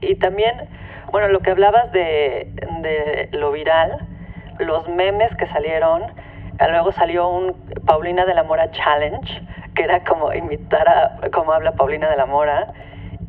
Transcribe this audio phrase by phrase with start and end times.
[0.00, 0.68] Y también,
[1.12, 2.50] bueno, lo que hablabas de,
[2.82, 4.06] de lo viral,
[4.58, 6.02] los memes que salieron,
[6.66, 7.54] luego salió un
[7.86, 9.42] Paulina de la Mora Challenge,
[9.74, 12.72] que era como imitar a cómo habla Paulina de la Mora.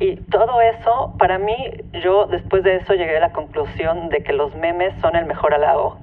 [0.00, 4.32] Y todo eso, para mí, yo después de eso llegué a la conclusión de que
[4.32, 5.98] los memes son el mejor halago.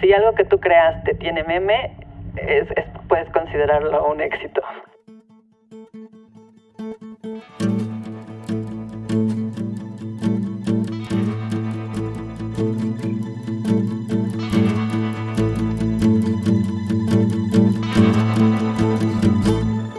[0.00, 1.92] Si algo que tú creaste tiene meme,
[2.36, 2.68] es,
[3.08, 4.60] puedes considerarlo un éxito.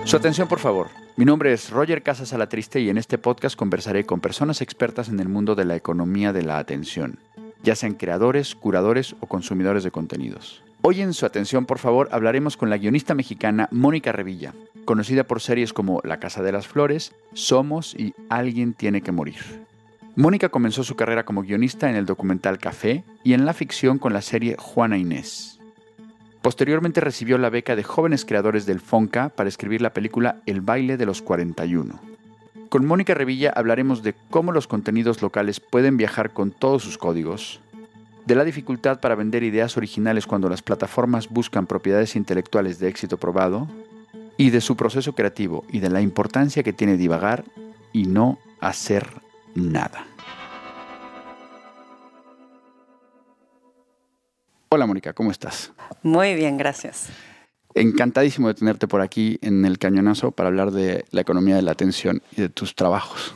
[0.09, 0.87] Su atención, por favor.
[1.17, 5.19] Mi nombre es Roger Casas Alatriste y en este podcast conversaré con personas expertas en
[5.19, 7.19] el mundo de la economía de la atención,
[7.61, 10.63] ya sean creadores, curadores o consumidores de contenidos.
[10.81, 15.41] Hoy en su atención, por favor, hablaremos con la guionista mexicana Mónica Revilla, conocida por
[15.41, 19.63] series como La Casa de las Flores, Somos y Alguien tiene que morir.
[20.15, 24.11] Mónica comenzó su carrera como guionista en el documental Café y en la ficción con
[24.13, 25.58] la serie Juana Inés.
[26.49, 30.97] Posteriormente recibió la beca de jóvenes creadores del FONCA para escribir la película El baile
[30.97, 31.99] de los 41.
[32.69, 37.59] Con Mónica Revilla hablaremos de cómo los contenidos locales pueden viajar con todos sus códigos,
[38.25, 43.17] de la dificultad para vender ideas originales cuando las plataformas buscan propiedades intelectuales de éxito
[43.17, 43.67] probado,
[44.35, 47.43] y de su proceso creativo y de la importancia que tiene divagar
[47.93, 49.05] y no hacer
[49.53, 50.07] nada.
[54.71, 55.71] Hola Mónica, ¿cómo estás?
[56.03, 57.07] Muy bien, gracias.
[57.73, 61.71] Encantadísimo de tenerte por aquí en el cañonazo para hablar de la economía de la
[61.71, 63.33] atención y de tus trabajos.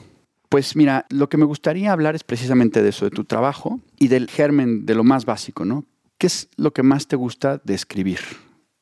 [0.49, 4.09] Pues mira, lo que me gustaría hablar es precisamente de eso, de tu trabajo y
[4.09, 5.85] del germen, de lo más básico, ¿no?
[6.19, 8.19] ¿Qué es lo que más te gusta de escribir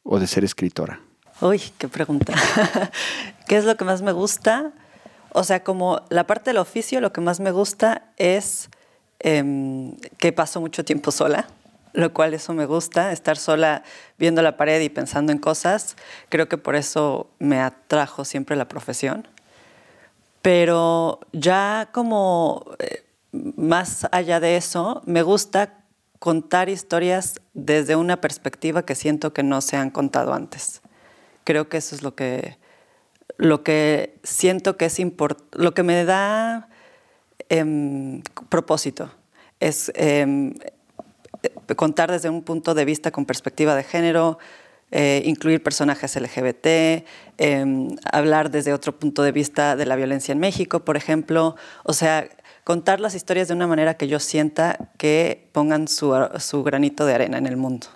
[0.04, 1.00] o de ser escritora?
[1.40, 2.34] Uy, qué pregunta.
[3.48, 4.74] ¿Qué es lo que más me gusta?
[5.32, 8.70] O sea, como la parte del oficio, lo que más me gusta es
[9.20, 11.48] em, que paso mucho tiempo sola
[11.94, 13.84] lo cual eso me gusta, estar sola
[14.18, 15.96] viendo la pared y pensando en cosas.
[16.30, 19.28] Creo que por eso me atrajo siempre la profesión.
[20.42, 25.82] Pero ya como eh, más allá de eso, me gusta
[26.20, 30.82] contar historias desde una perspectiva que siento que no se han contado antes.
[31.44, 32.58] Creo que eso es lo que,
[33.38, 36.70] lo que siento que es importante, lo que me da
[37.50, 39.12] em, propósito.
[39.60, 40.74] Es em, eh,
[41.76, 44.38] contar desde un punto de vista con perspectiva de género,
[44.92, 47.06] eh, incluir personajes LGBT,
[47.38, 51.56] em, hablar desde otro punto de vista de la violencia en México, por ejemplo.
[51.84, 52.28] O sea,
[52.66, 57.14] contar las historias de una manera que yo sienta que pongan su, su granito de
[57.14, 57.88] arena en el mundo.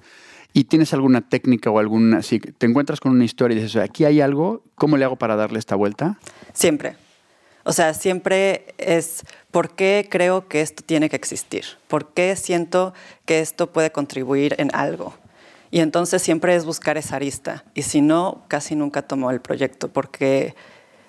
[0.54, 4.06] ¿Y tienes alguna técnica o alguna, si te encuentras con una historia y dices, aquí
[4.06, 6.18] hay algo, ¿cómo le hago para darle esta vuelta?
[6.54, 6.96] Siempre.
[7.68, 12.94] O sea, siempre es por qué creo que esto tiene que existir, por qué siento
[13.26, 15.16] que esto puede contribuir en algo.
[15.72, 17.66] Y entonces siempre es buscar esa arista.
[17.74, 20.54] Y si no, casi nunca tomo el proyecto, porque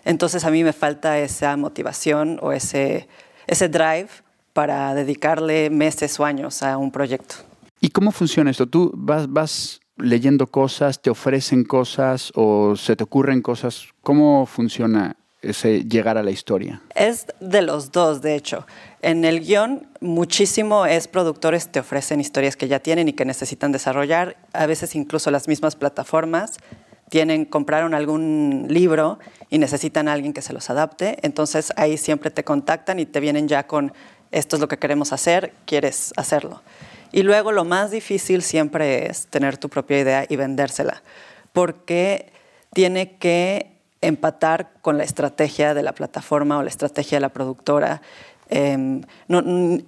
[0.07, 3.07] entonces a mí me falta esa motivación o ese,
[3.47, 4.09] ese drive
[4.55, 7.35] para dedicarle meses o años a un proyecto.
[7.83, 8.67] ¿Y cómo funciona esto?
[8.67, 13.89] ¿Tú vas, vas leyendo cosas, te ofrecen cosas o se te ocurren cosas?
[14.01, 16.83] ¿Cómo funciona ese llegar a la historia?
[16.95, 18.67] Es de los dos, de hecho.
[19.03, 23.73] En el guion, muchísimo es productores te ofrecen historias que ya tienen y que necesitan
[23.73, 24.37] desarrollar.
[24.53, 26.57] A veces incluso las mismas plataformas
[27.09, 31.19] tienen, compraron algún libro y necesitan a alguien que se los adapte.
[31.23, 33.93] Entonces ahí siempre te contactan y te vienen ya con
[34.33, 36.63] esto es lo que queremos hacer, quieres hacerlo.
[37.13, 41.03] Y luego lo más difícil siempre es tener tu propia idea y vendérsela,
[41.53, 42.33] porque
[42.73, 43.76] tiene que
[44.07, 48.03] empatar con la estrategia de la plataforma o la estrategia de la productora.
[48.49, 49.03] Em,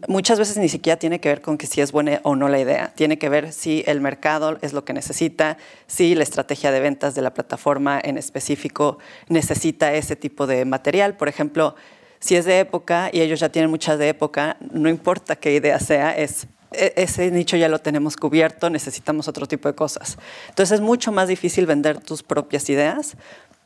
[0.08, 2.58] muchas veces ni siquiera tiene que ver con que si es buena o no la
[2.58, 6.80] idea, tiene que ver si el mercado es lo que necesita, si la estrategia de
[6.80, 11.16] ventas de la plataforma en específico necesita ese tipo de material.
[11.16, 11.76] Por ejemplo,
[12.18, 15.78] si es de época y ellos ya tienen muchas de época, no importa qué idea
[15.78, 20.19] sea, es e, ese nicho ya lo tenemos cubierto, necesitamos otro tipo de cosas.
[20.48, 23.16] Entonces es mucho más difícil vender tus propias ideas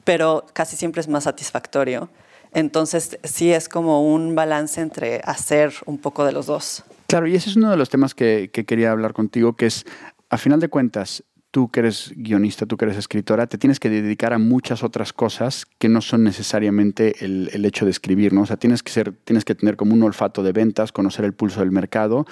[0.05, 2.09] pero casi siempre es más satisfactorio.
[2.53, 6.85] Entonces sí es como un balance entre hacer un poco de los dos.
[7.07, 9.87] Claro, y ese es uno de los temas que, quería hablar contigo, que es,
[10.29, 13.91] a final de cuentas, tú que eres guionista, tú que eres escritora, te tienes que
[13.91, 18.43] dedicar a muchas otras cosas que no son necesariamente el, hecho de escribir, ¿no?
[18.43, 21.35] O sea, tienes que, ser, tienes que tener como un olfato de ventas, conocer el
[21.35, 22.27] pulso del mercado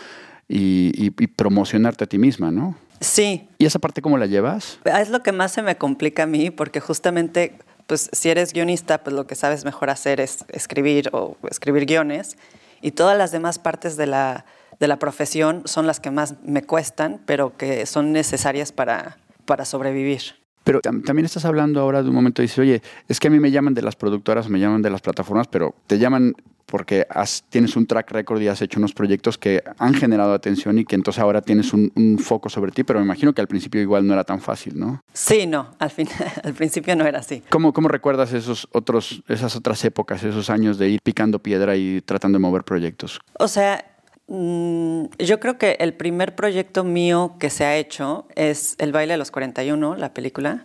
[0.49, 2.77] y, y promocionarte a ti misma, ¿no?
[3.01, 3.49] Sí.
[3.59, 4.79] ¿Y esa parte cómo la llevas?
[4.85, 9.03] Es lo que más se me complica a mí, porque justamente, pues si eres guionista,
[9.03, 12.37] pues lo que sabes mejor hacer es escribir o escribir guiones.
[12.83, 14.47] y todas las demás partes de la,
[14.79, 19.65] de la profesión son las que más me cuestan, pero que son necesarias para, para
[19.67, 20.40] sobrevivir.
[20.65, 23.51] Pero también estás hablando ahora de un momento, dices, oye, es que a mí me
[23.51, 26.35] llaman de las productoras, me llaman de las plataformas, pero te llaman
[26.71, 27.07] porque
[27.49, 30.95] tienes un track record y has hecho unos proyectos que han generado atención y que
[30.95, 31.91] entonces ahora tienes un,
[32.21, 35.01] foco sobre ti, pero me imagino que al principio igual no era tan fácil, ¿no?
[35.13, 36.09] Sí, no, al, fin,
[36.45, 37.43] al principio no era así.
[37.49, 42.01] ¿Cómo, ¿Cómo recuerdas esos otros, esas otras épocas, esos años de ir picando piedra y
[42.03, 43.19] tratando de mover proyectos?
[43.39, 43.90] O sea,
[44.31, 49.19] yo creo que el primer proyecto mío que se ha hecho es El baile de
[49.19, 50.63] los 41, la película.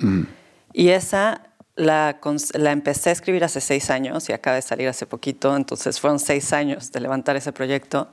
[0.72, 1.42] Y esa
[1.76, 2.20] la,
[2.54, 6.54] empecé a escribir hace seis años y acaba de salir hace poquito, entonces fueron seis
[6.54, 8.10] años de levantar ese proyecto.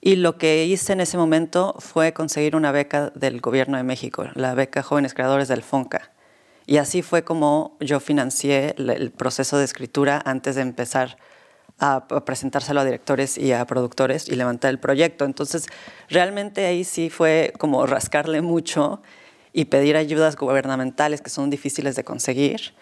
[0.00, 4.26] Y lo que hice en ese momento fue conseguir una beca del Gobierno de México,
[4.34, 6.10] la beca Jóvenes Creadores del FONCA.
[6.66, 11.18] Y así fue como yo financié el proceso de escritura antes de empezar
[11.82, 15.24] a presentárselo a directores y a productores y levantar el proyecto.
[15.24, 15.66] Entonces,
[16.08, 19.02] realmente ahí sí fue como rascarle mucho
[19.52, 22.72] y pedir ayudas gubernamentales que son difíciles de conseguir.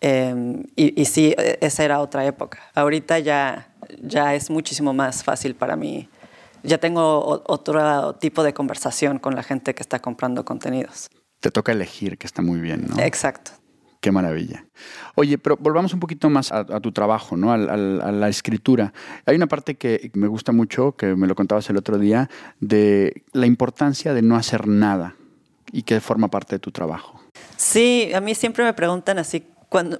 [0.00, 2.70] Em, y, sí, e, esa era otra época.
[2.74, 6.08] Ahorita ya, ya es muchísimo más fácil para mí.
[6.62, 11.08] Ya tengo otro tipo de conversación con la gente que está comprando contenidos.
[11.40, 13.02] Te toca elegir, que está muy bien, ¿no?
[13.02, 13.50] Exacto.
[14.06, 14.64] Qué maravilla.
[15.16, 17.50] Oye, pero volvamos un poquito más a, tu trabajo, ¿no?
[17.50, 18.92] A, la escritura.
[19.24, 22.30] Hay una parte que me gusta mucho, que me lo contabas el otro día,
[22.60, 25.16] de la importancia de no hacer nada
[25.72, 27.20] y que forma parte de tu trabajo.
[27.56, 29.98] Sí, a mí siempre me preguntan así cuando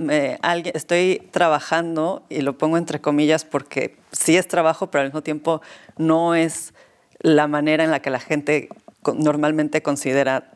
[0.73, 5.63] estoy trabajando, y lo pongo entre comillas porque sí es trabajo, pero al mismo tiempo
[5.99, 6.75] no es
[7.19, 8.69] la manera en la que la gente
[9.15, 10.53] normalmente considera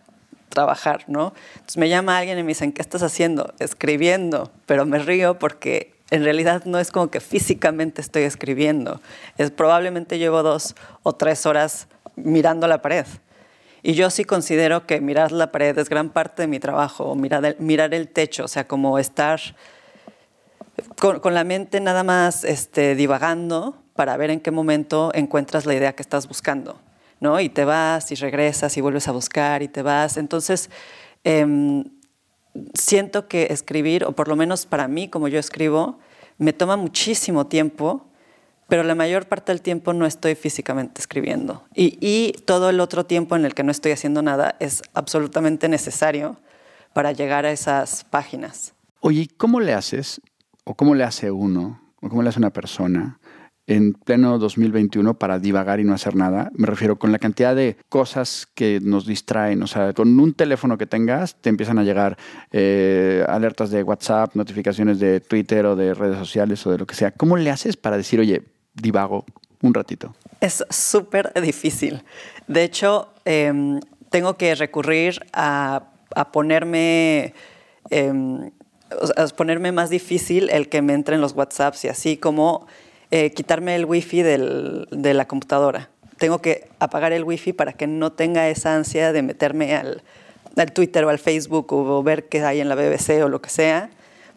[0.50, 1.32] trabajar, ¿no?
[1.55, 3.55] Entonces me llama alguien y me dicen, ¿qué estás haciendo?
[3.58, 9.00] Escribiendo, pero me río porque en realidad no es como que físicamente estoy escribiendo,
[9.38, 13.06] es probablemente llevo dos o tres horas mirando la pared.
[13.82, 17.94] Y yo sí considero que mirar la pared es gran parte de mi trabajo, mirar
[17.94, 19.41] el, techo, o sea, como estar
[20.99, 25.94] con, la mente nada más este, divagando para ver en qué momento encuentras la idea
[25.94, 26.79] que estás buscando,
[27.20, 27.40] ¿no?
[27.40, 30.17] Y te vas y regresas y vuelves a buscar y te vas.
[30.17, 30.70] Entonces,
[31.25, 31.84] em,
[32.75, 35.99] siento que escribir, o por lo menos para mí, como yo escribo,
[36.38, 38.11] me toma muchísimo tiempo
[38.70, 41.64] pero la mayor parte del tiempo no estoy físicamente escribiendo.
[41.75, 46.40] Y, todo el otro tiempo en el que no estoy haciendo nada es absolutamente necesario
[46.94, 48.75] para llegar a esas páginas.
[49.00, 50.20] Oye, ¿cómo le haces,
[50.64, 53.19] o cómo le hace uno, o cómo le hace una persona
[53.66, 56.50] en pleno 2021 para divagar y no hacer nada.
[56.54, 59.62] Me refiero con la cantidad de cosas que nos distraen.
[59.62, 62.16] O sea, con un teléfono que tengas te empiezan a llegar
[62.50, 66.94] eh, alertas de WhatsApp, notificaciones de Twitter o de redes sociales o de lo que
[66.94, 67.12] sea.
[67.12, 68.42] ¿Cómo le haces para decir, oye,
[68.74, 69.24] divago
[69.62, 70.14] un ratito?
[70.40, 72.02] Es súper difícil.
[72.48, 73.78] De hecho, em,
[74.10, 75.84] tengo que recurrir a,
[76.32, 77.34] ponerme...
[77.90, 78.50] Em,
[79.16, 82.66] a ponerme más difícil el que me entren los WhatsApps y así como
[83.10, 85.90] eh, quitarme el wifi de la computadora.
[86.18, 90.02] Tengo que apagar el wifi para que no tenga esa ansia de meterme al,
[90.74, 93.90] Twitter o al Facebook o ver qué hay en la BBC o lo que sea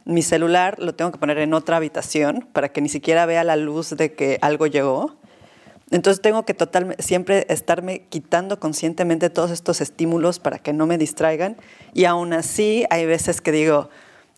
[0.06, 3.56] mi celular lo tengo que poner en otra habitación para que ni siquiera vea la
[3.56, 5.16] luz de que algo llegó.
[5.92, 6.56] Entonces tengo que
[7.00, 11.56] siempre estarme quitando conscientemente todos estos estímulos para que no me distraigan.
[11.94, 13.90] Y aún así hay veces que digo,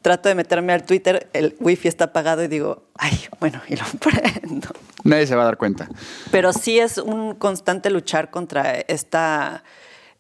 [0.06, 3.86] trato de meterme al Twitter, el wifi está apagado y digo, ay, bueno, y lo
[4.00, 4.68] prendo.
[5.04, 5.90] Nadie se va a dar cuenta.
[6.30, 9.64] Pero sí es un constante luchar contra esta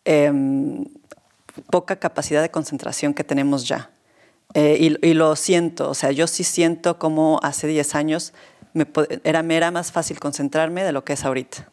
[0.03, 0.85] em,
[1.69, 3.91] poca capacidad de concentración que tenemos ya.
[4.55, 8.33] Eh, y, lo siento, o sea, yo sí siento como hace 10 años
[8.73, 8.87] me,
[9.23, 11.69] era, me era más fácil concentrarme de lo que es ahorita.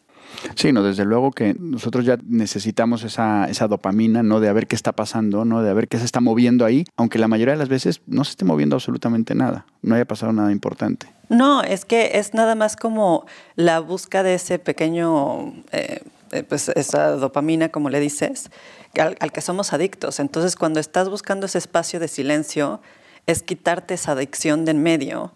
[0.55, 4.39] Sí, no, desde luego que nosotros ya necesitamos esa, esa, dopamina, ¿no?
[4.39, 5.61] De ver qué está pasando, ¿no?
[5.61, 8.31] De ver qué se está moviendo ahí, aunque la mayoría de las veces no se
[8.31, 11.07] esté moviendo absolutamente nada, no haya pasado nada importante.
[11.29, 13.25] No, es que es nada más como
[13.55, 18.51] la busca de ese pequeño, eh, eh, pues esa dopamina, como le dices,
[18.99, 20.19] al, que somos adictos.
[20.19, 22.81] Entonces, cuando estás buscando ese espacio de silencio,
[23.25, 25.33] es quitarte esa adicción de en medio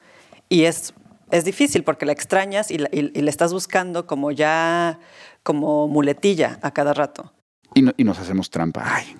[0.49, 0.93] y es,
[1.31, 4.99] es difícil porque la extrañas y, le estás buscando como ya,
[5.43, 7.33] como muletilla a cada rato.
[7.73, 8.83] Y, y nos hacemos trampa.
[8.85, 9.15] Ay,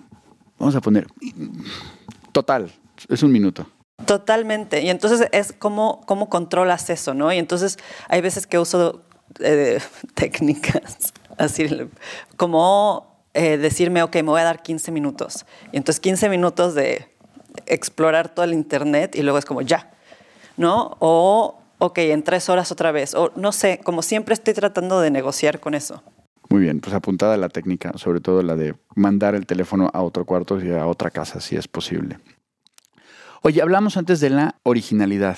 [0.57, 1.07] vamos a poner,
[2.31, 2.71] total,
[3.09, 3.67] es un minuto.
[4.05, 4.81] Totalmente.
[4.81, 7.33] Y entonces es cómo, cómo controlas eso, ¿no?
[7.33, 9.01] Y entonces hay veces que uso
[9.39, 9.79] eh,
[10.13, 11.67] técnicas así
[12.35, 15.45] como eh, decirme, ok, me voy a dar 15 minutos.
[15.71, 17.07] Y entonces 15 minutos de
[17.65, 19.91] explorar todo el Internet y luego es como ya,
[20.57, 20.95] ¿no?
[20.99, 25.11] O ok, en tres horas otra vez, o no sé, como siempre estoy tratando de
[25.11, 26.03] negociar con eso.
[26.49, 30.25] Muy bien, pues apuntada la técnica, sobre todo la de mandar el teléfono a otro
[30.25, 32.19] cuarto y a otra casa, si es posible.
[33.41, 35.37] Oye, hablamos antes de la originalidad.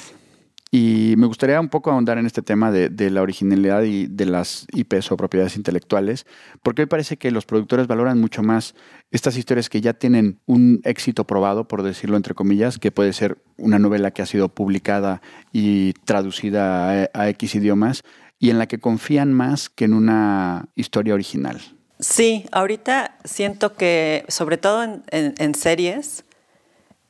[0.72, 4.68] Y me gustaría un poco ahondar en este tema de, la originalidad y de las
[4.72, 6.28] IPs o propiedades intelectuales,
[6.62, 8.76] porque hoy parece que los productores valoran mucho más
[9.10, 13.40] estas historias que ya tienen un éxito probado, por decirlo entre comillas, que puede ser
[13.58, 18.04] una novela que ha sido publicada y traducida a, X idiomas,
[18.38, 21.60] y en la que confían más que en una historia original.
[22.00, 26.24] Sí, ahorita siento que, sobre todo en, series,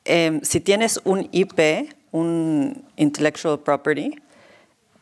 [0.04, 4.20] em, si tienes un IP, un intellectual property,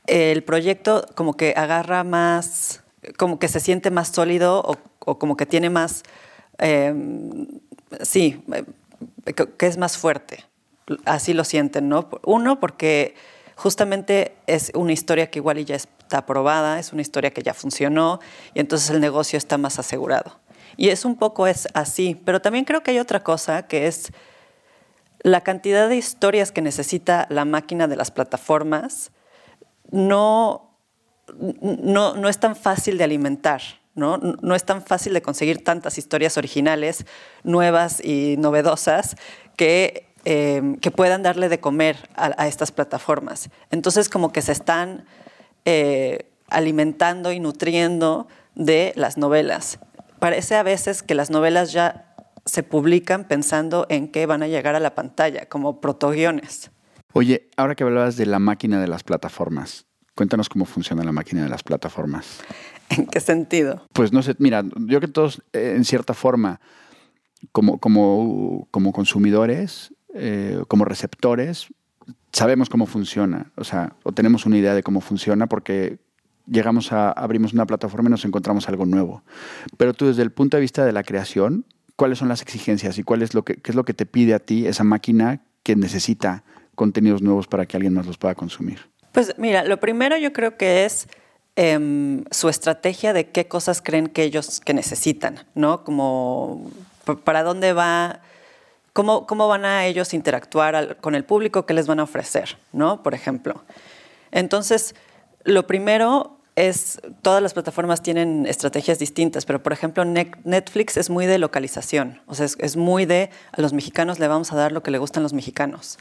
[0.07, 2.83] el proyecto como que agarra más,
[3.17, 4.63] como que se siente más sólido
[4.99, 6.03] o, como que tiene más,
[6.59, 7.47] em,
[8.03, 8.43] sí,
[9.57, 10.45] que es más fuerte.
[11.05, 12.09] Así lo sienten, ¿no?
[12.25, 13.15] Uno, porque
[13.55, 18.21] justamente es una historia que igual ya está aprobada, es una historia que ya funcionó
[18.55, 20.39] y entonces el negocio está más asegurado.
[20.77, 24.13] Y es un poco es así, pero también creo que hay otra cosa que es
[25.21, 29.11] la cantidad de historias que necesita la máquina de las plataformas
[29.91, 30.77] no,
[31.39, 33.63] no, es tan fácil de alimentar.
[33.95, 34.19] ¿no?
[34.19, 37.05] no es tan fácil de conseguir tantas historias originales,
[37.43, 39.17] nuevas y novedosas
[39.57, 43.51] que, em, que puedan darle de comer a, estas plataformas.
[43.71, 45.05] Entonces como que se están
[45.65, 49.81] eh, alimentando y nutriendo de las novelas.
[50.21, 52.08] Parece a veces que las novelas ya
[52.49, 56.71] se publican pensando en que van a llegar a la pantalla, como protoguiones.
[57.13, 61.43] Oye, ahora que hablabas de la máquina de las plataformas, cuéntanos cómo funciona la máquina
[61.43, 62.41] de las plataformas.
[62.91, 63.87] ¿En qué sentido?
[63.93, 66.61] Pues no sé, mira, yo creo que todos, eh, en cierta forma,
[67.53, 71.69] como, como, como consumidores, eh, como receptores,
[72.33, 75.99] sabemos cómo funciona, o sea, o tenemos una idea de cómo funciona porque
[76.47, 79.23] llegamos a, abrimos una plataforma y nos encontramos algo nuevo.
[79.77, 81.67] Pero tú desde el punto de vista de la creación,
[81.99, 84.33] cuáles son las exigencias y cuál es lo que, qué es lo que te pide
[84.33, 86.45] a ti esa máquina que necesita
[86.77, 88.89] contenidos nuevos para que alguien más los pueda consumir?
[89.11, 91.09] Pues mira, lo primero yo creo que es
[91.57, 95.83] em, su estrategia de qué cosas creen que ellos que necesitan, ¿no?
[95.83, 96.71] Como
[97.25, 98.21] para dónde va,
[98.93, 103.03] cómo, cómo van a ellos interactuar con el público, qué les van a ofrecer, ¿no?
[103.03, 103.65] Por ejemplo.
[104.31, 104.95] Entonces,
[105.43, 111.27] lo primero es, todas las plataformas tienen estrategias distintas, pero por ejemplo Netflix es muy
[111.27, 114.83] de localización, o sea, es, muy de a los mexicanos le vamos a dar lo
[114.83, 115.99] que le gustan los mexicanos.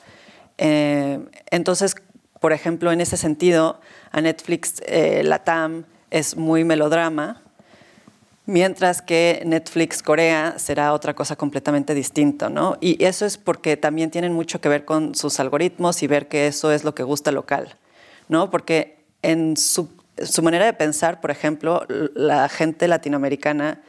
[0.58, 1.20] Eh,
[1.52, 1.96] entonces,
[2.40, 3.80] por ejemplo, en ese sentido,
[4.12, 7.42] a Netflix eh, Latam es muy melodrama,
[8.48, 12.78] mientras que Netflix Corea será otra cosa completamente distinta, ¿no?
[12.82, 16.48] Y eso es porque también tienen mucho que ver con sus algoritmos y ver que
[16.48, 17.76] eso es lo que gusta local,
[18.30, 18.50] ¿no?
[18.50, 23.82] Porque en su su manera de pensar, por ejemplo, la gente latinoamericana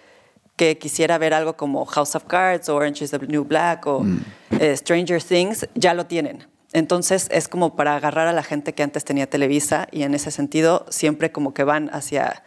[0.56, 4.00] que quisiera ver algo como House of Cards o Orange is the New Black o
[4.00, 4.20] mm.
[4.60, 6.46] eh, Stranger Things, ya lo tienen.
[6.72, 10.30] Entonces es como para agarrar a la gente que antes tenía Televisa y en ese
[10.30, 12.42] sentido siempre como que van hacia,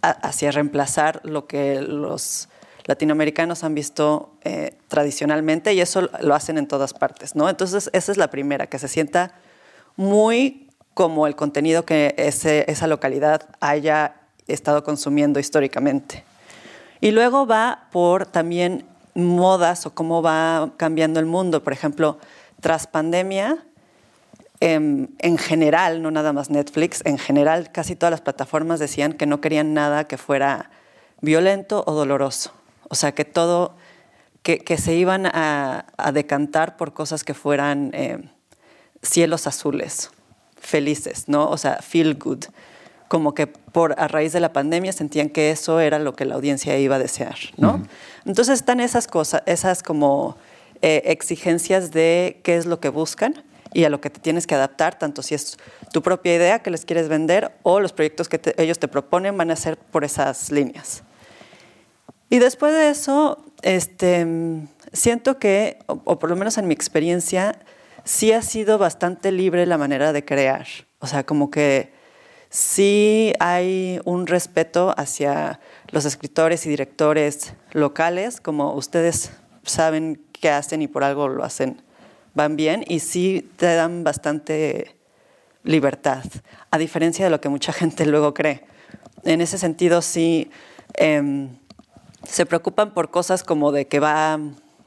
[0.00, 2.48] hacia reemplazar lo que los
[2.84, 7.48] latinoamericanos han visto eh, tradicionalmente y eso lo hacen en todas partes, ¿no?
[7.48, 9.34] Entonces esa es la primera, que se sienta
[9.96, 10.63] muy
[10.94, 14.14] como el contenido que esa localidad haya
[14.46, 16.24] estado consumiendo históricamente.
[17.00, 21.62] Y luego va por también modas o cómo va cambiando el mundo.
[21.62, 22.18] Por ejemplo,
[22.60, 23.58] tras pandemia,
[24.60, 29.26] em, en, general, no nada más Netflix, en general casi todas las plataformas decían que
[29.26, 30.70] no querían nada que fuera
[31.20, 32.52] violento o doloroso.
[32.88, 33.76] O sea, que todo,
[34.42, 38.30] que, se iban a, decantar por cosas que fueran em,
[39.02, 40.10] cielos azules
[40.74, 41.48] felices, ¿no?
[41.50, 42.46] O sea, feel good.
[43.06, 46.34] Como que por a raíz de la pandemia sentían que eso era lo que la
[46.34, 47.86] audiencia iba a desear, ¿no?
[48.26, 50.36] Entonces están esas cosas, esas como
[50.82, 54.56] eh, exigencias de qué es lo que buscan y a lo que te tienes que
[54.56, 55.58] adaptar, tanto si es
[55.92, 59.52] tu propia idea que les quieres vender o los proyectos que ellos te proponen van
[59.52, 61.04] a ser por esas líneas.
[62.30, 64.26] Y después de eso, este,
[64.92, 67.60] siento que, o por lo menos en mi experiencia,
[68.04, 70.66] sí ha sido bastante libre la manera de crear.
[71.00, 71.92] O sea, como que
[72.50, 79.32] sí hay un respeto hacia los escritores y directores locales, como ustedes
[79.64, 81.82] saben qué hacen y por algo lo hacen,
[82.34, 84.96] van bien y sí te dan bastante
[85.62, 86.24] libertad,
[86.70, 88.64] a diferencia de lo que mucha gente luego cree.
[89.24, 90.50] En ese sentido, sí
[90.94, 91.56] em,
[92.28, 94.38] se preocupan por cosas como de que va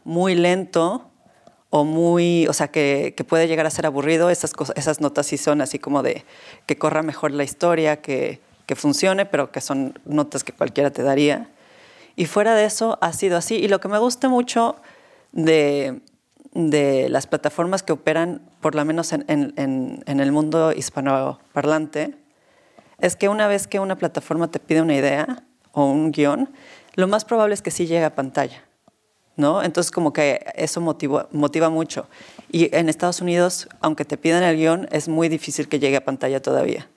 [0.04, 1.10] muy lento
[1.70, 5.26] o muy, o sea, que, que puede llegar a ser aburrido, esas, cosas, esas notas
[5.26, 6.24] sí son así como de
[6.66, 11.04] que corra mejor la historia, que, que funcione, pero que son notas que cualquiera te
[11.04, 11.50] daría.
[12.16, 13.56] Y fuera de eso ha sido así.
[13.56, 14.76] Y lo que me gusta mucho
[15.32, 16.02] de,
[16.54, 22.16] de las plataformas que operan, por lo menos en, en, en, el mundo hispanoparlante,
[23.00, 26.50] es que una vez que una plataforma te pide una idea o un guion,
[26.96, 28.67] lo más probable es que sí llegue a pantalla.
[29.38, 29.64] ¿No?
[29.64, 32.08] Entonces como que eso motiva, motiva mucho.
[32.52, 36.04] Y en Estados Unidos, aunque te pidan el guion, es muy difícil que llegue a
[36.04, 36.88] pantalla todavía.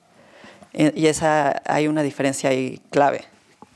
[0.73, 3.25] Y esa hay una diferencia ahí clave.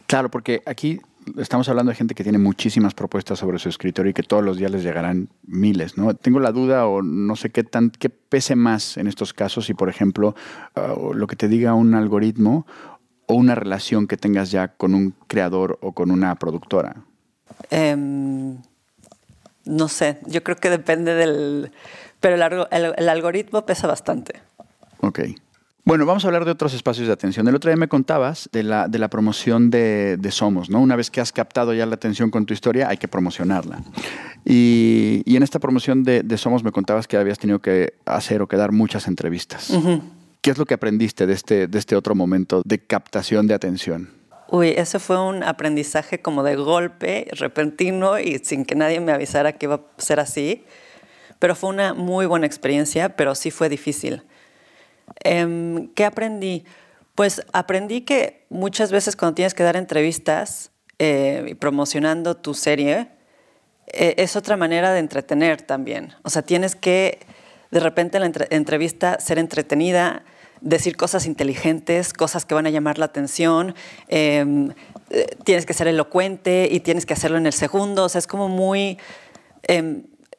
[0.07, 1.01] Claro, porque aquí
[1.39, 4.57] estamos hablando de gente que tiene muchísimas propuestas sobre su escritorio y que todos los
[4.57, 6.15] días les llegarán miles, ¿no?
[6.15, 9.75] Tengo la duda o no sé qué tan qué pese más en estos casos si
[9.75, 10.35] por ejemplo
[10.77, 12.67] uh, lo que te diga un algoritmo
[13.27, 17.05] o una relación que tengas ya con un creador o con una productora.
[17.71, 17.97] Eh,
[19.65, 21.71] no sé, yo creo que depende del...
[22.21, 24.41] Pero el, el, el algoritmo pesa bastante.
[25.01, 25.21] Ok.
[25.87, 27.47] Bueno, vamos a hablar de otros espacios de atención.
[27.47, 30.81] El otro día me contabas de la, de la promoción de, de, Somos, ¿no?
[30.81, 33.83] Una vez que has captado ya la atención con tu historia, hay que promocionarla.
[34.47, 38.41] Y, y en esta promoción de, de, Somos me contabas que habías tenido que hacer
[38.41, 39.69] o que dar muchas entrevistas.
[39.69, 40.01] Uh -huh.
[40.41, 44.09] ¿Qué es lo que aprendiste de este, de este otro momento de captación de atención?
[44.55, 49.55] Uy, ese fue un aprendizaje como de golpe, repentino y sin que nadie me avisara
[49.55, 50.65] que iba a ser así.
[51.41, 54.23] Pero fue una muy buena experiencia, pero sí fue difícil.
[55.25, 56.65] Eh, ¿Qué aprendí?
[57.17, 60.71] Pues aprendí que muchas veces cuando tienes que dar entrevistas
[61.01, 63.09] eh, promocionando tu serie,
[63.89, 66.15] eh, es otra manera de entretener también.
[66.23, 67.19] O sea, tienes que
[67.73, 70.25] de repente en la entre entrevista ser entretenida,
[70.65, 73.75] decir cosas inteligentes, cosas que van a llamar la atención.
[74.09, 74.69] Eh,
[75.45, 78.05] tienes que ser elocuente y tienes que hacerlo en el segundo.
[78.05, 78.99] O sea, es como muy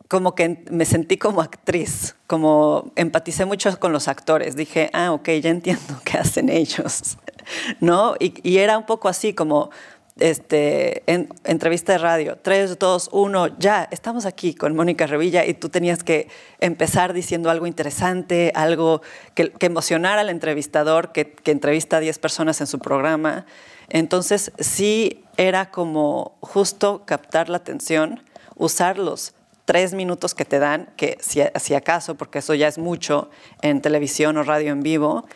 [0.07, 4.55] como que me sentí como actriz, como empaticé mucho con los actores.
[4.55, 7.17] Dije, ah, ok, ya entiendo qué hacen ellos,
[7.79, 8.15] ¿no?
[8.19, 9.71] Y era un poco así como,
[10.17, 15.53] este, en, entrevista de radio, 3, 2, 1, ya, estamos aquí con Mónica Revilla y
[15.53, 19.01] tú tenías que empezar diciendo algo interesante, algo
[19.33, 23.45] que, emocionara al entrevistador que, entrevista a 10 personas en su programa.
[23.89, 28.23] Entonces, sí era como justo captar la atención,
[28.55, 29.33] usarlos
[29.65, 33.29] tres minutos que te dan, que si, si, acaso, porque eso ya es mucho
[33.61, 35.27] en televisión o radio en vivo,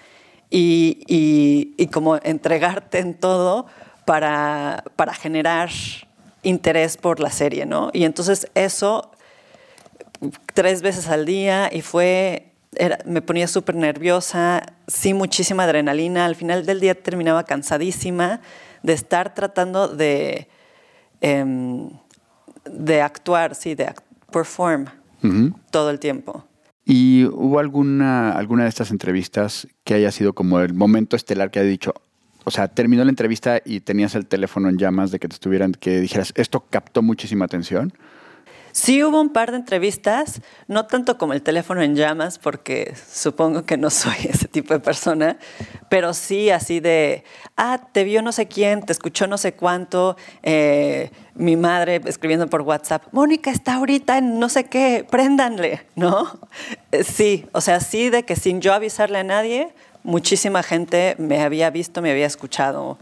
[0.52, 1.04] y,
[1.78, 3.68] y como entregarte en todo
[4.10, 5.69] para, para, generar
[6.41, 7.91] interés por la serie, ¿no?
[7.93, 9.12] Y entonces eso
[10.56, 16.36] tres veces al día y fue, era, me ponía súper nerviosa, sí, muchísima adrenalina, al
[16.36, 18.41] final del día terminaba cansadísima
[18.82, 20.48] de estar tratando de,
[21.22, 21.45] eh,
[22.65, 23.93] de actuar, sí, de
[24.32, 24.88] perform
[25.22, 25.54] uh -huh.
[25.69, 26.45] todo el tiempo.
[26.84, 31.60] ¿Y hubo alguna, alguna de estas entrevistas que haya sido como el momento estelar que
[31.60, 31.93] haya dicho,
[32.50, 35.72] o sea, terminó la entrevista y tenías el teléfono en llamas de que te estuvieran,
[35.72, 37.94] que dijeras, esto captó muchísima atención?
[38.72, 43.66] Sí hubo un par de entrevistas, no tanto como el teléfono en llamas, porque supongo
[43.66, 45.38] que no soy ese tipo de persona,
[45.90, 47.24] pero sí así de,
[47.56, 52.48] ah, te vio no sé quién, te escuchó no sé cuánto, eh, mi madre escribiendo
[52.48, 56.40] por WhatsApp, Mónica está ahorita en no sé qué, préndanle, ¿no?
[57.04, 59.72] Sí, o sea, sí de que sin yo avisarle a nadie,
[60.04, 62.98] muchísima gente me había visto, me había escuchado.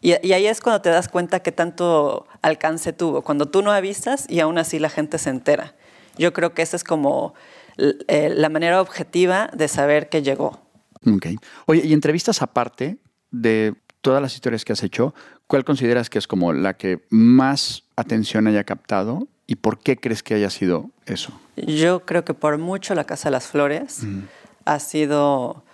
[0.00, 3.70] Y, y, ahí es cuando te das cuenta que tanto alcance tuvo, cuando tú no
[3.70, 5.74] avisas y aún así la gente se entera.
[6.18, 7.34] Yo creo que esa es como
[7.78, 10.60] eh, la manera objetiva de saber que llegó.
[11.06, 11.26] Ok.
[11.66, 12.98] Oye, y entrevistas aparte
[13.30, 15.14] de todas las historias que has hecho,
[15.46, 20.22] ¿cuál consideras que es como la que más atención haya captado y por qué crees
[20.22, 21.32] que haya sido eso?
[21.56, 24.20] Yo creo que por mucho La Casa de las Flores mm.
[24.66, 25.64] ha sido,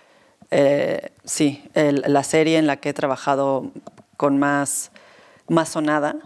[0.50, 3.70] eh, sí, el, la serie en la que he trabajado
[4.16, 4.90] con más,
[5.48, 6.16] más sonada.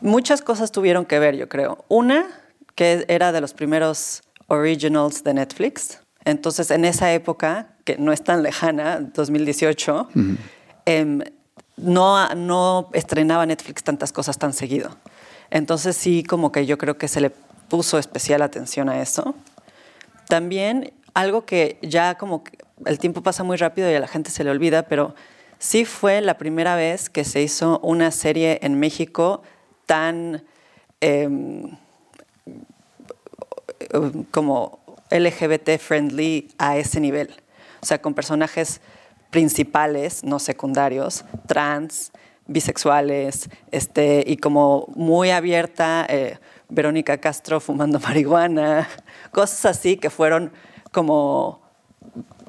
[0.00, 1.84] Muchas cosas tuvieron que ver, yo creo.
[1.88, 2.26] Una,
[2.74, 6.00] que era de los primeros originals de Netflix.
[6.24, 10.36] Entonces, en esa época, que no es tan lejana, 2018, uh -huh.
[10.86, 11.32] eh,
[11.76, 14.90] no, no estrenaba Netflix tantas cosas tan seguido.
[15.50, 17.30] Entonces, sí, como que yo creo que se le
[17.68, 19.34] puso especial atención a eso.
[20.28, 24.30] También algo que ya como que el tiempo pasa muy rápido y a la gente
[24.30, 25.14] se le olvida, pero
[25.58, 29.42] sí fue la primera vez que se hizo una serie en México
[29.86, 30.44] tan
[31.00, 31.26] eh,
[34.30, 34.78] como
[35.10, 37.34] LGBT friendly a ese nivel.
[37.80, 38.82] O sea, con personajes
[39.30, 42.12] principales, no secundarios, trans,
[42.46, 48.86] bisexuales, este, y como muy abierta, eh, Verónica Castro fumando marihuana,
[49.30, 50.52] cosas así que fueron
[50.96, 51.60] como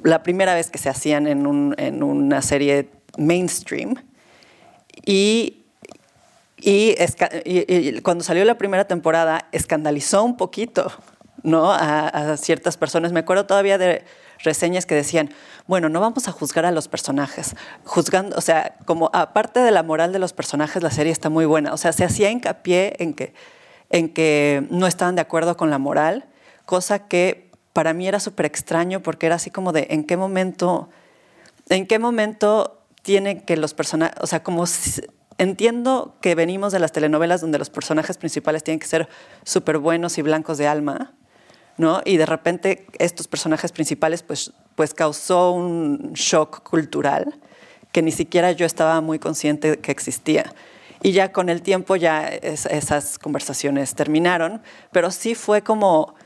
[0.02, 3.96] la primera vez que se hacían en, una serie mainstream.
[5.04, 5.64] Y,
[8.02, 10.90] cuando salió la primera temporada, escandalizó un poquito
[11.44, 13.12] a ciertas personas.
[13.12, 14.02] Me acuerdo todavía de
[14.38, 15.28] reseñas que decían,
[15.66, 19.82] bueno, no vamos a juzgar a los personajes, juzgando, o sea, como aparte de la
[19.82, 23.12] moral de los personajes, la serie está muy buena, o sea, se hacía hincapié en
[23.12, 23.34] que,
[23.90, 26.24] en que no estaban de acuerdo con la moral,
[26.64, 27.47] cosa que
[27.78, 30.88] para mí era súper extraño porque era así como de, ¿en qué momento,
[31.68, 34.64] en qué momento tienen que los personajes, o sea, como
[35.38, 39.08] entiendo que venimos de las telenovelas donde los personajes principales tienen que ser
[39.44, 41.14] súper buenos y blancos de alma,
[41.76, 42.02] ¿no?
[42.04, 47.38] Y de repente estos personajes principales pues, pues causó un shock cultural
[47.92, 50.52] que ni siquiera yo estaba muy consciente que existía.
[51.00, 56.16] Y ya con el tiempo ya esas conversaciones terminaron, pero sí fue como,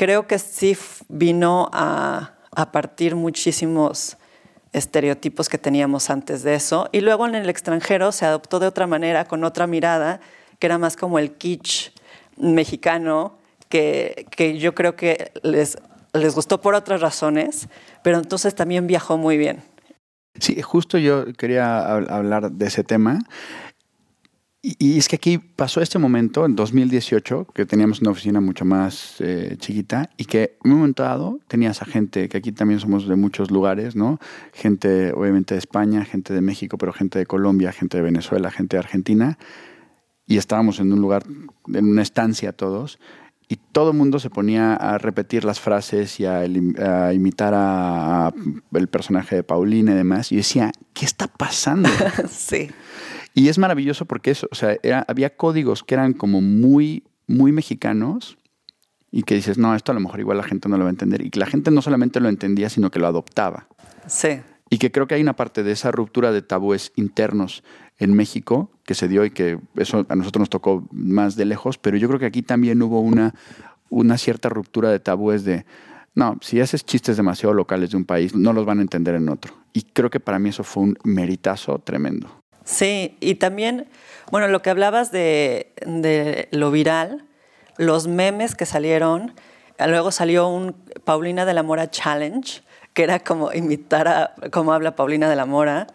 [0.00, 0.78] creo que sí
[1.10, 4.16] vino a, a partir muchísimos
[4.72, 6.88] estereotipos que teníamos antes de eso.
[6.90, 10.20] Y luego en el extranjero se adoptó de otra manera, con otra mirada,
[10.58, 11.90] que era más como el kitsch
[12.38, 13.36] mexicano,
[13.68, 14.24] que,
[14.58, 15.76] yo creo que les,
[16.14, 17.68] les gustó por otras razones,
[18.02, 19.62] pero entonces también viajó muy bien.
[20.38, 23.18] Sí, justo yo quería hablar de ese tema.
[24.62, 29.16] Y, es que aquí pasó este momento, en 2018, que teníamos una oficina mucho más
[29.20, 33.08] eh, chiquita y que en un momento dado tenías a gente, que aquí también somos
[33.08, 34.18] de muchos lugares, ¿no?
[34.52, 38.76] Gente obviamente de España, gente de México, pero gente de Colombia, gente de Venezuela, gente
[38.76, 39.38] de Argentina.
[40.26, 41.24] Y estábamos en un lugar,
[41.72, 42.98] en una estancia todos
[43.50, 46.44] y todo el mundo se ponía a repetir las frases y a,
[47.12, 48.32] imitar a,
[48.72, 50.30] el personaje de Paulina y demás.
[50.30, 51.88] Y decía, ¿qué está pasando?
[52.30, 52.70] sí.
[53.34, 58.38] Y es maravilloso porque eso, o sea, había códigos que eran como muy, muy mexicanos
[59.12, 60.92] y que dices, no, esto a lo mejor igual la gente no lo va a
[60.92, 61.24] entender.
[61.24, 63.68] Y que la gente no solamente lo entendía, sino que lo adoptaba.
[64.06, 64.40] Sí.
[64.68, 67.64] Y que creo que hay una parte de esa ruptura de tabúes internos
[67.98, 71.76] en México que se dio y que eso a nosotros nos tocó más de lejos,
[71.76, 73.34] pero yo creo que aquí también hubo una,
[73.88, 75.66] una cierta ruptura de tabúes de,
[76.14, 79.28] no, si haces chistes demasiado locales de un país, no los van a entender en
[79.28, 79.54] otro.
[79.72, 82.39] Y creo que para mí eso fue un meritazo tremendo.
[82.64, 83.88] Sí, y también,
[84.30, 87.24] bueno, lo que hablabas de, de lo viral,
[87.76, 89.34] los memes que salieron,
[89.78, 90.72] luego salió un
[91.04, 95.46] Paulina de la Mora Challenge, que era como imitar a cómo habla Paulina de la
[95.46, 95.86] Mora.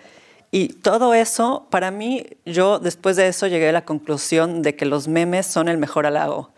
[0.51, 4.85] Y todo eso, para mí, yo después de eso llegué a la conclusión de que
[4.85, 6.51] los memes son el mejor halago.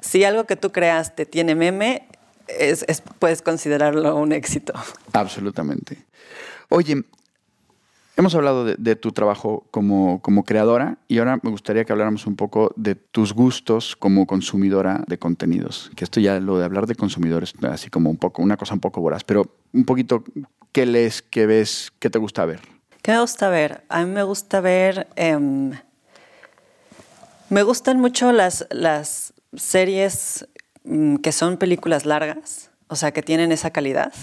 [0.00, 2.08] Si algo que tú creas te tiene meme,
[2.48, 2.84] es,
[3.18, 4.72] puedes considerarlo un éxito.
[5.12, 5.98] Absolutamente.
[6.68, 7.04] Oye,
[8.16, 12.36] hemos hablado de, tu trabajo como, como, creadora y ahora me gustaría que habláramos un
[12.36, 15.90] poco de tus gustos como consumidora de contenidos.
[15.96, 18.80] Que esto ya lo de hablar de consumidores, así como un poco, una cosa un
[18.80, 20.24] poco voraz, pero un poquito,
[20.72, 22.60] ¿qué lees, qué ves, qué te gusta ver?
[23.02, 23.84] ¿Qué me gusta ver?
[23.88, 25.08] A mí me gusta ver...
[25.16, 25.72] Em,
[27.52, 30.48] me gustan mucho las, las series
[30.84, 34.14] mm, que son películas largas, o sea, que tienen esa calidad,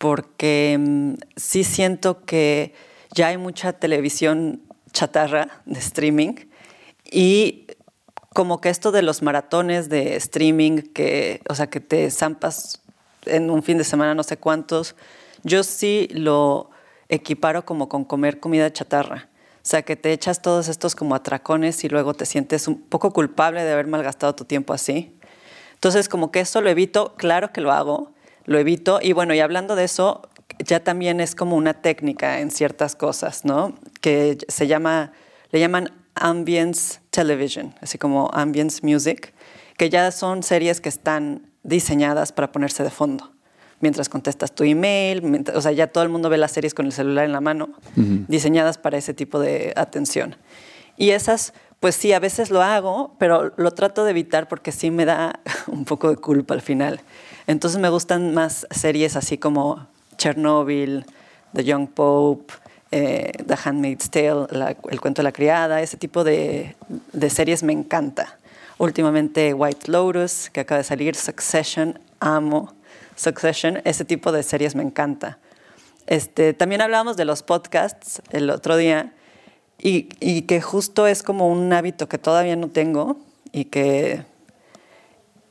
[0.00, 2.72] porque mm, sí siento que
[3.14, 6.36] ya hay mucha televisión chatarra de streaming
[7.04, 7.66] y
[8.32, 12.80] como que esto de los maratones de streaming, que, o sea, que te zampas
[13.26, 14.96] en un fin de semana no sé cuántos,
[15.42, 16.70] yo sí lo
[17.10, 19.28] equiparo como con comer comida chatarra.
[19.56, 23.12] O sea, que te echas todos estos como atracones y luego te sientes un poco
[23.12, 25.14] culpable de haber malgastado tu tiempo así.
[25.74, 29.00] Entonces, como que eso lo evito, claro que lo hago, lo evito.
[29.02, 30.22] Y bueno, y hablando de eso,
[30.58, 33.74] ya también es como una técnica en ciertas cosas, ¿no?
[34.00, 35.12] Que se llama,
[35.50, 39.32] le llaman ambience television, así como ambience music,
[39.76, 43.32] que ya son series que están diseñadas para ponerse de fondo
[43.80, 46.92] mientras contestas tu email, o sea, ya todo el mundo ve las series con el
[46.92, 50.36] celular en la mano, diseñadas para ese tipo de atención.
[50.96, 54.90] Y esas, pues sí, a veces lo hago, pero lo trato de evitar porque sí
[54.90, 57.00] me da un poco de culpa al final.
[57.50, 61.04] Entonces me gustan más series así como Chernobyl,
[61.52, 62.54] The Young Pope,
[62.92, 64.46] eh, The Handmaid's Tale,
[64.88, 66.76] El cuento de la criada, ese tipo de,
[67.28, 68.38] series me encanta.
[68.78, 72.72] Últimamente White Lotus, que acaba de salir, Succession, amo.
[73.16, 75.40] Succession, ese tipo de series me encanta.
[76.06, 79.12] Este, también hablábamos de los podcasts el otro día
[79.76, 83.16] y, que justo es como un hábito que todavía no tengo
[83.50, 84.24] y que,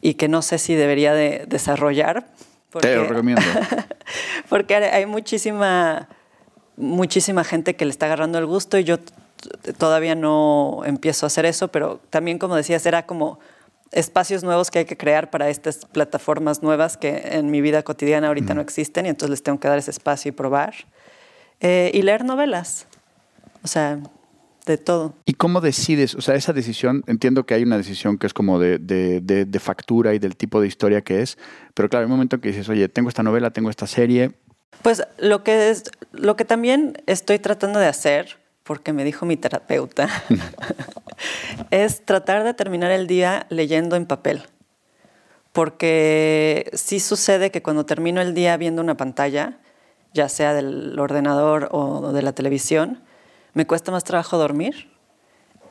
[0.01, 2.27] y que no sé si debería de desarrollar.
[2.79, 3.41] Te lo recomiendo.
[4.49, 6.07] porque hay muchísima,
[6.77, 8.97] muchísima gente que le está agarrando el gusto y yo
[9.77, 13.39] todavía no empiezo a hacer eso, pero también, como decías, era como
[13.91, 18.27] espacios nuevos que hay que crear para estas plataformas nuevas que en mi vida cotidiana
[18.27, 20.73] ahorita no existen y entonces les tengo que dar ese espacio y probar.
[21.61, 22.87] Eh, y leer novelas.
[23.63, 23.99] O sea,
[24.69, 25.15] de todo.
[25.25, 26.15] ¿Y cómo decides?
[26.15, 29.59] O sea, esa decisión, entiendo que hay una decisión que es como de, de, de,
[29.59, 31.37] factura y del tipo de historia que es,
[31.73, 34.31] pero claro, hay un momento en que dices, oye, tengo esta novela, tengo esta serie.
[34.83, 39.37] Pues lo que, es, lo que también estoy tratando de hacer, porque me dijo mi
[39.37, 40.07] terapeuta,
[41.71, 44.43] es tratar de terminar el día leyendo en papel.
[45.51, 49.57] Porque sí sucede que cuando termino el día viendo una pantalla,
[50.13, 53.01] ya sea del ordenador o de la televisión,
[53.53, 54.89] me cuesta más trabajo dormir.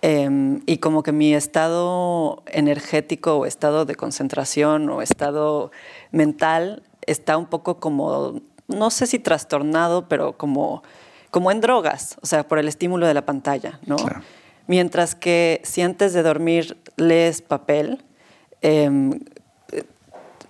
[0.00, 5.72] Em, y como que mi estado energético o estado de concentración o estado
[6.12, 10.84] mental está un poco como, no sé si trastornado, pero como,
[11.32, 13.96] como en drogas, o sea, por el estímulo de la pantalla, ¿no?
[14.68, 18.04] Mientras que si antes de dormir lees papel,
[18.60, 19.18] em,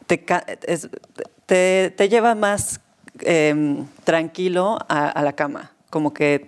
[0.07, 2.81] te, te, lleva más
[3.21, 6.45] em, tranquilo a la cama como que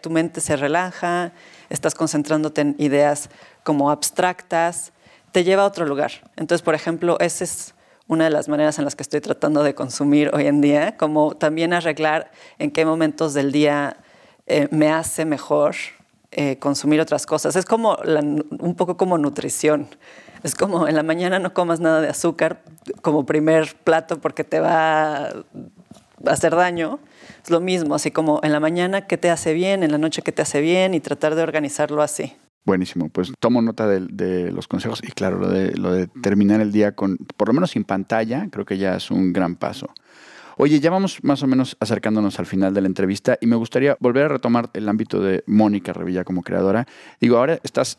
[0.00, 1.32] tu mente se relaja,
[1.70, 3.30] estás concentrándote en ideas
[3.62, 4.92] como abstractas,
[5.32, 6.12] te lleva a otro lugar.
[6.36, 7.74] Entonces, por ejemplo, esa es
[8.06, 11.34] una de las maneras en las que estoy tratando de consumir hoy en día, como
[11.34, 13.96] también arreglar en qué momentos del día
[14.46, 15.74] eh, me hace mejor
[16.30, 17.56] eh, consumir otras cosas.
[17.56, 17.96] Es como
[18.58, 19.88] un poco como nutrición.
[20.42, 22.62] Es como en la mañana no comas nada de azúcar
[23.00, 25.30] como primer plato porque te va
[26.26, 26.98] hacer daño
[27.42, 30.22] es lo mismo, así como en la mañana qué te hace bien, en la noche
[30.22, 32.32] qué te hace bien y tratar de organizarlo así.
[32.64, 36.70] Buenísimo, pues tomo nota de, los consejos y claro, lo de, lo de terminar el
[36.70, 39.88] día con, por lo menos sin pantalla, creo que ya es un gran paso.
[40.58, 43.96] Oye, ya vamos más o menos acercándonos al final de la entrevista y me gustaría
[43.98, 46.86] volver a retomar el ámbito de Mónica Revilla como creadora.
[47.20, 47.98] Digo, ahora estás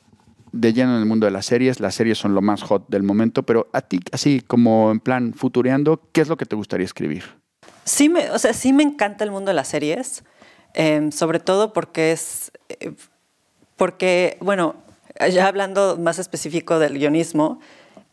[0.54, 3.04] de lleno en el mundo de las series, las series son lo más hot del
[3.04, 6.86] momento, pero a ti, así como en plan futureando, ¿qué es lo que te gustaría
[6.86, 7.24] escribir?
[7.86, 10.24] Sí me, o sea, sí me encanta el mundo de las series,
[10.74, 12.94] em, sobre todo porque es, eh,
[13.76, 14.76] porque, bueno,
[15.32, 17.60] ya hablando más específico del guionismo,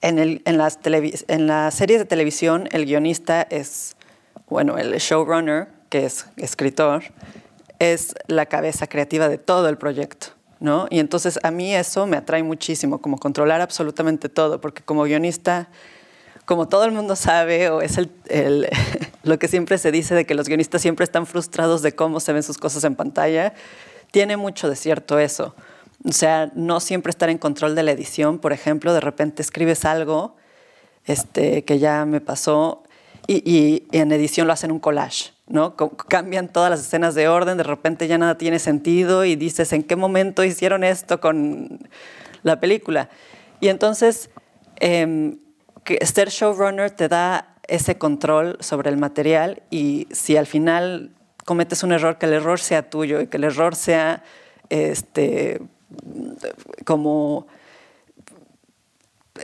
[0.03, 3.97] en, el, las en las series de televisión el guionista es,
[4.49, 7.03] bueno, el showrunner, que es escritor,
[7.79, 10.29] es la cabeza creativa de todo el proyecto.
[10.59, 10.87] ¿No?
[10.91, 15.71] Y entonces a mí eso me atrae muchísimo, como controlar absolutamente todo, porque como guionista
[16.51, 18.69] como todo el mundo sabe, o es el,
[19.23, 22.33] lo que siempre se dice de que los guionistas siempre están frustrados de cómo se
[22.33, 23.55] ven sus cosas en pantalla,
[24.11, 25.55] tiene mucho de cierto eso.
[26.05, 29.85] O sea, no siempre estar en control de la edición, por ejemplo, de repente escribes
[29.85, 30.35] algo
[31.05, 32.83] este, que ya me pasó
[33.29, 35.77] y, en edición lo hacen un collage, ¿no?
[35.77, 39.85] cambian todas las escenas de orden, de repente ya nada tiene sentido y dices, ¿en
[39.85, 41.79] qué momento hicieron esto con
[42.43, 43.09] la película?
[43.61, 44.31] Y entonces...
[44.81, 45.39] Em,
[45.85, 51.11] que ser showrunner te da ese control sobre el material y si al final
[51.45, 54.23] cometes un error, que el error sea tuyo y que el error sea
[54.69, 55.61] este,
[56.85, 57.47] como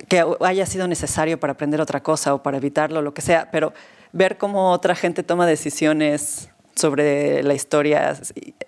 [0.08, 3.72] que haya sido necesario para aprender otra cosa o para evitarlo, lo que sea, pero
[4.12, 8.16] ver cómo otra gente toma decisiones sobre la historia,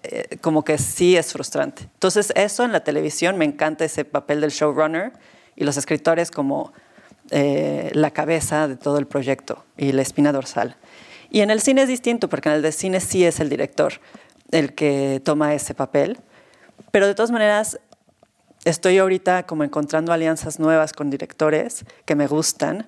[0.02, 1.83] eh, como que sí es frustrante.
[1.83, 5.12] Entonces eso en la televisión me encanta ese papel del showrunner
[5.57, 6.72] y los escritores como
[7.31, 10.77] eh, la cabeza de todo el proyecto y la espina dorsal.
[11.31, 13.95] Y en el cine es distinto, porque en el de cine sí es el director
[14.51, 16.19] el que toma ese papel,
[16.91, 17.79] pero de todas maneras
[18.64, 22.87] estoy ahorita como encontrando alianzas nuevas con directores que me gustan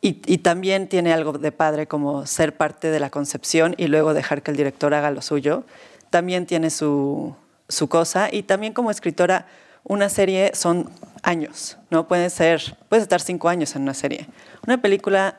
[0.00, 4.14] y, y, también tiene algo de padre como ser parte de la concepción y luego
[4.14, 5.64] dejar que el director haga lo suyo.
[6.10, 7.34] También tiene su,
[7.68, 9.46] su cosa y también como escritora
[9.84, 10.90] una serie son
[11.26, 12.06] años, ¿no?
[12.06, 14.28] Puede ser, puedes estar cinco años en una serie.
[14.66, 15.36] Una película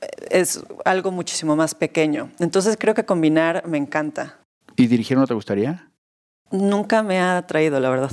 [0.00, 2.30] eh, es algo muchísimo más pequeño.
[2.38, 4.38] Entonces creo que combinar me encanta.
[4.76, 5.90] ¿Y dirigir no te gustaría?
[6.50, 8.10] Nunca me ha atraído, la verdad.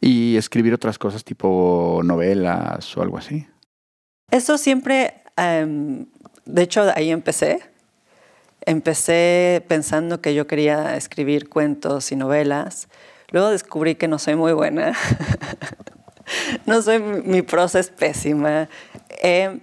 [0.00, 3.46] ¿Y escribir otras cosas tipo novelas o algo así?
[4.30, 6.06] Eso siempre, em,
[6.44, 7.60] de hecho ahí empecé.
[8.64, 12.88] Empecé pensando que yo quería escribir cuentos y novelas
[13.30, 14.94] Luego descubrí que no soy muy buena.
[16.66, 18.68] no soy, mi prosa es pésima.
[19.22, 19.60] Eh,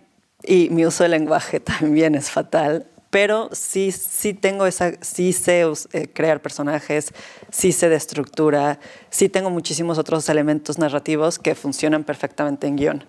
[0.48, 2.88] y mi uso del lenguaje también es fatal.
[3.10, 7.14] Pero sí, sí tengo esa, sí sé eh, crear personajes,
[7.50, 13.04] sí sé de estructura, sí tengo muchísimos otros elementos narrativos que funcionan perfectamente en guion.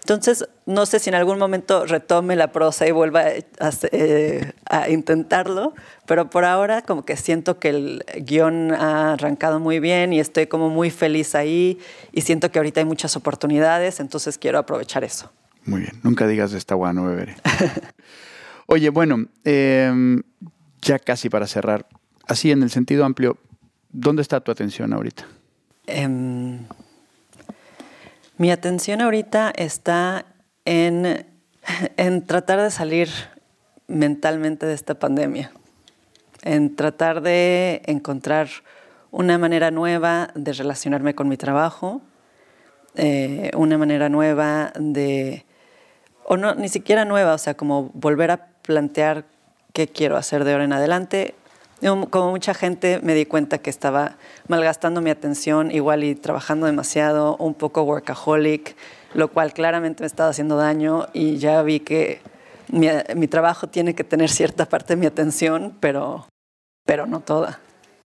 [0.00, 4.88] Entonces, no sé si en algún momento retome la prosa y vuelva a, eh, a,
[4.88, 5.74] intentarlo,
[6.06, 10.46] pero por ahora como que siento que el guion ha arrancado muy bien y estoy
[10.46, 11.78] como muy feliz ahí
[12.12, 15.30] y siento que ahorita hay muchas oportunidades, entonces quiero aprovechar eso.
[15.64, 17.36] Muy bien, nunca digas de esta agua no beberé.
[18.66, 20.22] Oye, bueno, eh,
[20.80, 21.86] ya casi para cerrar,
[22.26, 23.36] así en el sentido amplio,
[23.90, 25.26] ¿dónde está tu atención ahorita?
[28.40, 30.24] Mi atención ahorita está
[30.64, 31.26] en,
[31.98, 33.10] en tratar de salir
[33.86, 35.52] mentalmente de esta pandemia,
[36.40, 38.48] en tratar de encontrar
[39.10, 42.00] una manera nueva de relacionarme con mi trabajo,
[42.94, 45.44] eh, una manera nueva de,
[46.24, 49.26] o no, ni siquiera nueva, o sea, como volver a plantear
[49.74, 51.34] qué quiero hacer de ahora en adelante.
[51.80, 54.16] Como mucha gente me di cuenta que estaba
[54.48, 58.76] malgastando mi atención igual y trabajando demasiado, un poco workaholic,
[59.14, 62.20] lo cual claramente me estaba haciendo daño y ya vi que
[62.70, 66.26] mi, mi trabajo tiene que tener cierta parte de mi atención, pero,
[66.84, 67.60] pero no toda.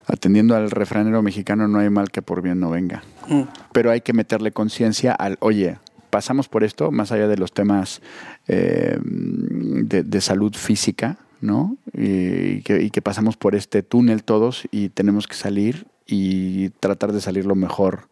[0.06, 3.02] Atendiendo al refranero mexicano, no hay mal que por bien no venga.
[3.28, 3.42] Mm.
[3.72, 5.78] Pero hay que meterle conciencia al, oye,
[6.10, 8.00] pasamos por esto, más allá de los temas
[8.46, 11.78] eh, de, de salud física, ¿no?
[11.94, 17.46] Y que, pasamos por este túnel todos y tenemos que salir y tratar de salir
[17.46, 18.08] lo mejor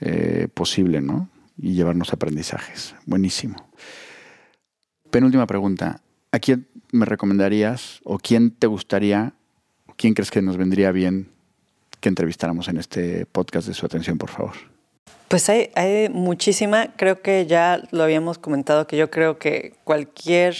[0.00, 1.02] eh, posible.
[1.58, 2.94] Y llevarnos aprendizajes.
[3.06, 3.56] Buenísimo.
[5.10, 6.02] Penúltima pregunta.
[6.32, 9.32] ¿A quién me recomendarías o quién te gustaría,
[9.96, 11.30] quién crees que nos vendría bien
[12.00, 14.54] que entrevistáramos en este podcast de su atención, por favor?
[15.28, 20.54] Pues hay, hay muchísima, creo que ya lo habíamos comentado, que yo creo que cualquier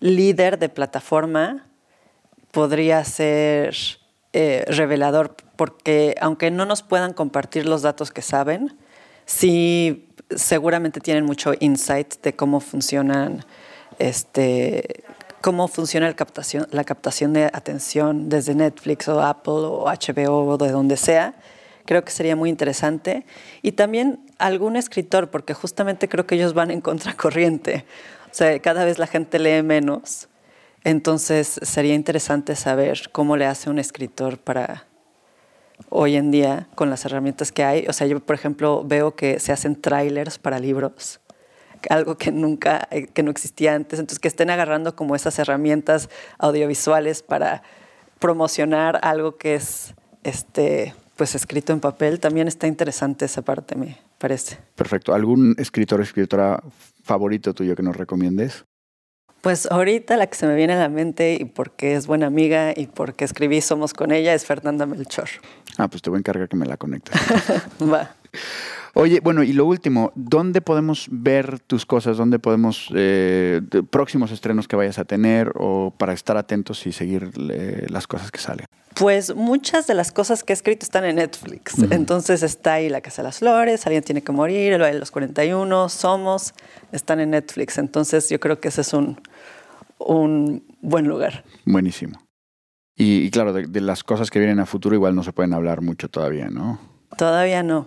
[0.00, 1.66] líder de plataforma
[2.50, 3.76] podría ser
[4.32, 8.76] eh, revelador, porque aunque no nos puedan compartir los datos que saben,
[9.26, 13.44] sí seguramente tienen mucho insight de cómo funcionan
[13.98, 15.04] este
[15.40, 20.56] cómo funciona la captación, la captación de atención desde Netflix o Apple o HBO o
[20.58, 21.34] de donde sea.
[21.86, 23.24] Creo que sería muy interesante.
[23.62, 27.84] Y también algún escritor, porque justamente creo que ellos van en contracorriente.
[28.30, 30.28] O sea, cada vez la gente lee menos.
[30.84, 34.86] Entonces sería interesante saber cómo le hace un escritor para
[35.88, 37.86] hoy en día con las herramientas que hay.
[37.88, 41.20] O sea, yo por ejemplo veo que se hacen trailers para libros,
[41.90, 43.98] algo que nunca, que no existía antes.
[43.98, 47.62] Entonces que estén agarrando como esas herramientas audiovisuales para
[48.18, 53.98] promocionar algo que es este pues escrito en papel, también está interesante esa parte, me
[54.16, 54.56] parece.
[54.74, 55.12] Perfecto.
[55.12, 56.62] ¿Algún escritor o escritora
[57.02, 58.64] favorito tuyo que nos recomiendes?
[59.40, 62.74] Pues ahorita la que se me viene a la mente y porque es buena amiga
[62.76, 65.28] y porque escribí Somos con ella es Fernanda Melchor.
[65.78, 67.18] Ah, pues te voy a encargar que me la conectes.
[67.82, 68.14] Va.
[68.94, 72.16] Oye, bueno, y lo último, ¿dónde podemos ver tus cosas?
[72.16, 77.30] ¿Dónde podemos, eh, próximos estrenos que vayas a tener o para estar atentos y seguir
[77.38, 78.66] las cosas que salen?
[78.94, 81.74] Pues muchas de las cosas que he escrito están en Netflix.
[81.90, 85.00] Entonces está ahí La Casa de las Flores, Alguien tiene que morir, El baile de
[85.00, 86.54] los 41, Somos,
[86.90, 87.78] están en Netflix.
[87.78, 89.20] Entonces yo creo que ese es un,
[89.98, 91.44] un buen lugar.
[91.64, 92.20] Buenísimo.
[92.96, 96.08] Y, claro, de, las cosas que vienen a futuro igual no se pueden hablar mucho
[96.10, 96.78] todavía, ¿no?
[97.16, 97.86] Todavía no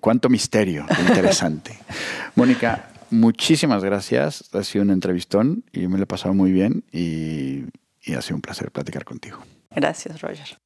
[0.00, 1.78] cuánto misterio, interesante.
[2.34, 4.48] Mónica, muchísimas gracias.
[4.54, 7.64] Ha sido un entrevistón y me lo he pasado muy bien y,
[8.02, 9.38] y ha sido un placer platicar contigo.
[9.70, 10.58] Gracias, Roger.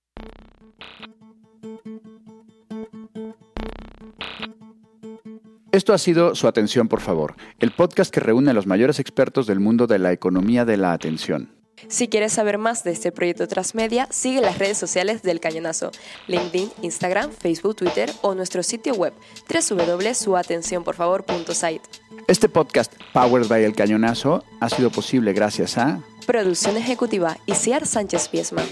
[5.73, 9.47] Esto ha sido Su Atención, por favor, el podcast que reúne a los mayores expertos
[9.47, 11.60] del mundo de la economía de la atención.
[11.91, 15.91] Si quieres saber más de este proyecto Transmedia, sigue las redes sociales del Cañonazo,
[16.29, 19.13] LinkedIn, Instagram, Facebook, Twitter o nuestro sitio web
[19.53, 21.83] www.suatencionporfavor.site.
[22.29, 28.29] Este podcast, Powered by El Cañonazo, ha sido posible gracias a Producción Ejecutiva Isiar Sánchez
[28.29, 28.63] Piesma.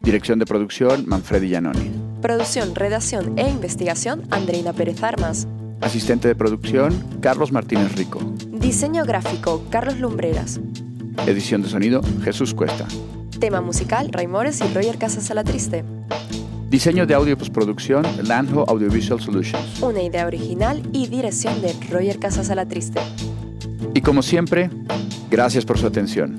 [0.00, 1.90] Dirección de producción, Manfredi Giannoni.
[2.22, 5.46] Producción, redacción e investigación, Andreina Pérez Armas.
[5.82, 8.20] Asistente de producción, Carlos Martínez Rico.
[8.46, 10.58] Diseño gráfico, Carlos Lumbreras.
[11.26, 12.86] Edición de sonido, Jesús Cuesta.
[13.38, 15.84] Tema musical, Raimores y Roger Casas Triste.
[16.68, 19.80] Diseño de audio y postproducción, Landho Audiovisual Solutions.
[19.82, 23.00] Una idea original y dirección de Roger Casas Triste.
[23.94, 24.70] Y como siempre,
[25.30, 26.36] gracias por su atención.